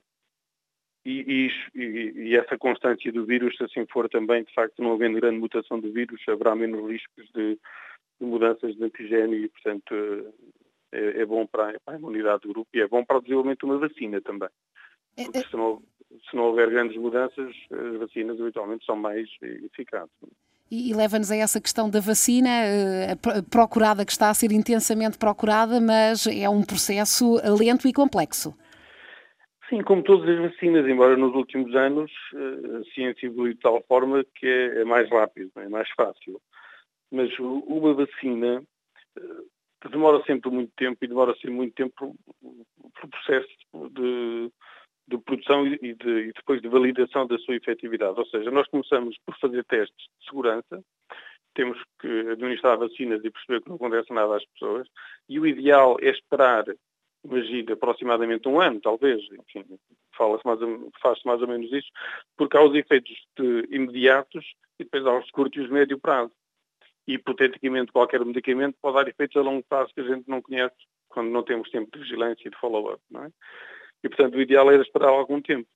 e, 1.05 1.51
e, 1.75 2.13
e, 2.29 2.35
essa 2.35 2.57
constância 2.57 3.11
do 3.11 3.25
vírus, 3.25 3.55
se 3.55 3.63
assim 3.63 3.85
for 3.91 4.09
também, 4.09 4.43
de 4.43 4.53
facto, 4.53 4.81
não 4.81 4.93
havendo 4.93 5.19
grande 5.19 5.37
mutação 5.37 5.79
do 5.79 5.91
vírus, 5.91 6.19
haverá 6.27 6.55
menos 6.55 6.89
riscos 6.89 7.29
de, 7.33 7.59
de 8.19 8.25
mudanças 8.25 8.75
de 8.75 8.83
antigênio 8.83 9.45
e, 9.45 9.49
portanto, 9.49 9.93
é, 10.91 11.21
é 11.21 11.25
bom 11.25 11.45
para 11.45 11.69
a, 11.69 11.79
para 11.85 11.93
a, 11.93 11.97
imunidade 11.97 12.41
do 12.41 12.49
grupo 12.49 12.69
e 12.73 12.81
é 12.81 12.87
bom 12.87 13.05
para 13.05 13.17
o 13.17 13.21
desenvolvimento 13.21 13.59
de 13.59 13.65
uma 13.65 13.77
vacina 13.77 14.19
também. 14.19 14.49
É, 15.15 15.23
Porque 15.25 15.37
é. 15.37 15.43
se 15.43 15.55
não, 15.55 15.81
se 16.27 16.35
não 16.35 16.45
houver 16.45 16.71
grandes 16.71 16.97
mudanças, 16.97 17.55
as 17.71 17.99
vacinas 17.99 18.39
eventualmente 18.39 18.83
são 18.83 18.95
mais 18.95 19.29
eficazes. 19.41 20.11
E, 20.71 20.91
leva-nos 20.95 21.29
a 21.29 21.35
essa 21.35 21.61
questão 21.61 21.87
da 21.87 21.99
vacina, 21.99 22.49
eh, 22.49 23.15
procurada, 23.51 24.03
que 24.03 24.11
está 24.11 24.31
a 24.31 24.33
ser 24.33 24.51
intensamente 24.51 25.15
procurada, 25.15 25.79
mas 25.79 26.25
é 26.25 26.49
um 26.49 26.63
processo 26.63 27.35
lento 27.55 27.87
e 27.87 27.93
complexo. 27.93 28.57
Sim, 29.69 29.81
como 29.81 30.03
todas 30.03 30.29
as 30.29 30.51
vacinas, 30.51 30.87
embora 30.87 31.17
nos 31.17 31.33
últimos 31.33 31.75
anos 31.75 32.11
a 32.33 32.93
ciência 32.93 33.25
evoluiu 33.25 33.53
de 33.53 33.59
tal 33.59 33.81
forma 33.87 34.23
que 34.35 34.45
é, 34.45 34.81
é 34.81 34.85
mais 34.85 35.09
rápido, 35.09 35.51
é 35.55 35.67
mais 35.67 35.89
fácil. 35.91 36.39
Mas 37.11 37.31
uma 37.39 37.93
vacina 37.93 38.63
eh, 39.17 39.89
demora 39.89 40.23
sempre 40.25 40.51
muito 40.51 40.71
tempo 40.75 40.97
e 41.01 41.07
demora 41.07 41.33
sempre 41.35 41.51
muito 41.51 41.73
tempo 41.73 42.15
por 42.99 43.09
processo 43.09 43.47
de, 43.91 44.51
de 45.07 45.17
produção 45.19 45.65
e, 45.67 45.93
de, 45.93 46.29
e 46.29 46.33
depois 46.33 46.61
de 46.61 46.67
validação 46.67 47.25
da 47.25 47.37
sua 47.39 47.55
efetividade. 47.55 48.19
Ou 48.19 48.25
seja, 48.27 48.51
nós 48.51 48.67
começamos 48.67 49.17
por 49.25 49.37
fazer 49.39 49.63
testes 49.65 50.07
de 50.19 50.25
segurança, 50.29 50.83
temos 51.55 51.81
que 51.99 52.07
administrar 52.29 52.77
vacinas 52.77 53.23
e 53.23 53.31
perceber 53.31 53.61
que 53.61 53.69
não 53.69 53.77
acontece 53.77 54.13
nada 54.13 54.35
às 54.35 54.45
pessoas, 54.45 54.87
e 55.29 55.39
o 55.39 55.47
ideal 55.47 55.97
é 56.01 56.09
esperar, 56.09 56.65
imagina, 57.25 57.73
aproximadamente 57.73 58.47
um 58.47 58.59
ano, 58.59 58.79
talvez, 58.79 59.21
enfim, 59.31 59.65
fala-se 60.15 60.45
mais, 60.45 60.59
faz-se 61.01 61.25
mais 61.25 61.41
ou 61.41 61.47
menos 61.47 61.71
isso, 61.71 61.89
porque 62.37 62.57
há 62.57 62.63
os 62.63 62.75
efeitos 62.75 63.13
imediatos 63.69 64.45
e 64.79 64.83
depois 64.83 65.05
há 65.05 65.17
os 65.17 65.25
de 65.25 65.31
curto 65.31 65.59
e 65.59 65.63
os 65.63 65.69
médio 65.69 65.99
prazo. 65.99 66.31
E, 67.07 67.13
hipoteticamente, 67.13 67.91
qualquer 67.91 68.23
medicamento 68.25 68.77
pode 68.81 68.95
dar 68.95 69.07
efeitos 69.07 69.37
a 69.37 69.41
longo 69.41 69.63
prazo 69.67 69.93
que 69.93 70.01
a 70.01 70.07
gente 70.07 70.27
não 70.27 70.41
conhece 70.41 70.75
quando 71.09 71.29
não 71.29 71.43
temos 71.43 71.69
tempo 71.69 71.89
de 71.91 71.99
vigilância 71.99 72.47
e 72.47 72.51
de 72.51 72.57
follow-up, 72.57 73.01
é? 73.15 73.29
E, 74.03 74.09
portanto, 74.09 74.35
o 74.35 74.41
ideal 74.41 74.71
era 74.71 74.81
esperar 74.81 75.09
algum 75.09 75.41
tempo. 75.41 75.67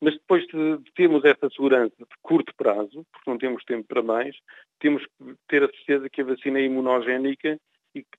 Mas 0.00 0.14
depois 0.14 0.46
de 0.46 0.78
termos 0.94 1.24
essa 1.24 1.50
segurança 1.50 1.94
de 1.98 2.16
curto 2.22 2.54
prazo, 2.56 3.04
porque 3.12 3.30
não 3.30 3.38
temos 3.38 3.64
tempo 3.64 3.86
para 3.88 4.02
mais, 4.02 4.36
temos 4.78 5.04
que 5.04 5.34
ter 5.48 5.64
a 5.64 5.68
certeza 5.68 6.08
que 6.08 6.20
a 6.20 6.24
vacina 6.24 6.58
é 6.60 6.62
imunogénica, 6.62 7.58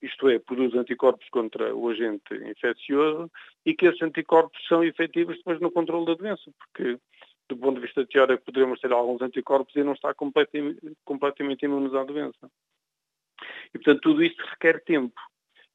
isto 0.02 0.30
é, 0.30 0.40
produz 0.40 0.74
anticorpos 0.76 1.28
contra 1.30 1.76
o 1.76 1.90
agente 1.90 2.34
infeccioso 2.34 3.32
e 3.66 3.74
que 3.74 3.86
esses 3.86 4.02
anticorpos 4.02 4.60
são 4.68 4.84
efetivos 4.84 5.38
depois 5.38 5.60
no 5.60 5.72
controle 5.72 6.06
da 6.06 6.16
doença, 6.16 6.52
porque 6.58 7.00
do 7.48 7.58
ponto 7.58 7.76
de 7.76 7.86
vista 7.86 8.06
teórico 8.06 8.46
poderemos 8.46 8.80
ter 8.80 8.92
alguns 8.92 9.22
anticorpos 9.22 9.76
e 9.76 9.84
não 9.84 9.94
estar 9.94 10.14
completamente, 10.14 10.80
completamente 11.04 11.66
imunes 11.66 11.94
à 11.94 12.04
doença. 12.04 12.50
E, 13.74 13.78
portanto, 13.78 14.02
tudo 14.02 14.24
isto 14.24 14.44
requer 14.46 14.84
tempo. 14.84 15.20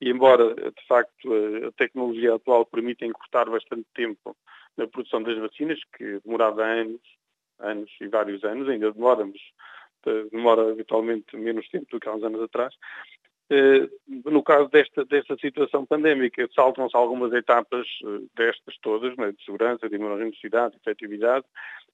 E 0.00 0.10
embora, 0.10 0.54
de 0.54 0.86
facto, 0.86 1.32
a 1.66 1.72
tecnologia 1.72 2.34
atual 2.34 2.66
permita 2.66 3.04
encurtar 3.04 3.48
bastante 3.48 3.86
tempo 3.94 4.36
na 4.76 4.86
produção 4.86 5.22
das 5.22 5.38
vacinas, 5.38 5.78
que 5.96 6.20
demorava 6.24 6.64
anos, 6.64 7.00
anos 7.58 7.90
e 8.00 8.08
vários 8.08 8.44
anos, 8.44 8.68
ainda 8.68 8.92
demoramos, 8.92 9.40
demora 10.30 10.70
habitualmente 10.70 11.36
menos 11.36 11.68
tempo 11.68 11.86
do 11.90 12.00
que 12.00 12.08
há 12.08 12.14
uns 12.14 12.24
anos 12.24 12.42
atrás, 12.42 12.74
eh, 13.23 13.23
no 14.24 14.42
caso 14.42 14.68
desta, 14.70 15.04
desta 15.04 15.36
situação 15.36 15.84
pandémica, 15.84 16.48
saltam-se 16.54 16.96
algumas 16.96 17.32
etapas 17.32 17.86
eh, 18.02 18.20
destas 18.34 18.76
todas, 18.78 19.14
né, 19.16 19.32
de 19.32 19.44
segurança, 19.44 19.88
de 19.88 19.96
imunogenicidade, 19.96 20.74
de 20.74 20.80
efetividade, 20.80 21.44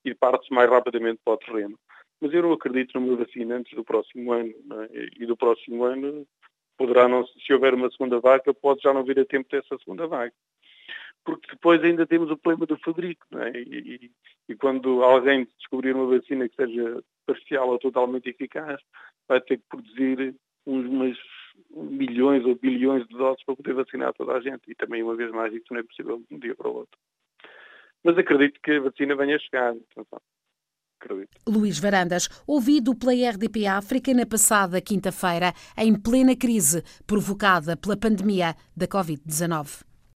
e 0.05 0.15
parte-se 0.15 0.53
mais 0.55 0.71
rapidamente 0.71 1.21
para 1.25 1.35
o 1.35 1.39
terreno. 1.39 1.79
Mas 2.21 2.33
eu 2.33 2.43
não 2.43 2.53
acredito 2.53 2.99
numa 2.99 3.17
vacina 3.17 3.57
antes 3.57 3.75
do 3.75 3.85
próximo 3.85 4.33
ano. 4.33 4.55
Né, 4.65 4.89
e 5.19 5.27
do 5.27 5.37
próximo 5.37 5.85
ano 5.85 6.27
poderá 6.79 7.09
não, 7.09 7.27
se 7.27 7.53
houver 7.53 7.75
uma 7.75 7.91
segunda 7.91 8.21
vaga, 8.21 8.55
pode 8.55 8.81
já 8.83 8.95
não 8.95 9.05
vir 9.05 9.19
a 9.19 9.25
tempo 9.25 9.49
dessa 9.51 9.77
segunda 9.79 10.07
vaga. 10.07 10.33
Porque 11.25 11.51
depois 11.51 11.83
ainda 11.83 12.07
temos 12.07 12.31
o 12.31 12.37
problema 12.37 12.67
do 12.67 12.79
fabrico, 12.79 13.27
é? 13.37 13.51
e, 13.59 13.63
e, 13.69 14.11
e, 14.49 14.55
quando 14.57 15.03
alguém 15.05 15.47
descobrir 15.59 15.95
uma 15.95 16.07
vacina 16.07 16.49
que 16.49 16.57
seja 16.57 17.03
parcial 17.27 17.69
ou 17.69 17.79
totalmente 17.79 18.31
eficaz, 18.31 18.81
vai 19.29 19.41
ter 19.43 19.59
que 19.59 19.65
produzir 19.69 20.35
umas 20.65 21.19
milhões 21.71 22.45
ou 22.45 22.55
bilhões 22.55 23.07
de 23.07 23.17
doses 23.17 23.45
para 23.45 23.57
poder 23.57 23.75
vacinar 23.75 24.13
toda 24.15 24.33
a 24.33 24.41
gente. 24.41 24.63
E 24.69 24.75
também, 24.75 25.03
uma 25.03 25.17
vez 25.17 25.31
mais, 25.31 25.53
isso 25.53 25.67
não 25.71 25.81
é 25.81 25.83
possível 25.83 26.19
de 26.19 26.35
um 26.35 26.39
dia 26.39 26.55
para 26.55 26.69
o 26.69 26.75
outro. 26.75 26.99
Mas 28.03 28.17
acredito 28.17 28.61
que 28.63 28.73
a 28.73 28.81
vacina 28.81 29.17
venha 29.17 29.37
a 29.37 29.39
chegar. 29.39 29.71
Atenção. 29.71 30.21
Luís 31.49 31.79
Varandas, 31.79 32.29
ouvido 32.47 32.95
pela 32.95 33.13
RDP 33.13 33.67
África 33.67 34.13
na 34.13 34.27
passada 34.27 34.81
quinta-feira, 34.81 35.55
em 35.79 35.99
plena 35.99 36.37
crise 36.37 36.83
provocada 37.07 37.77
pela 37.77 37.97
pandemia 37.97 38.55
da 38.77 38.87
Covid-19. 38.87 39.90